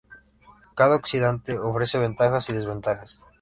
[0.73, 3.19] Cada oxidante ofrece ventajas y desventajas.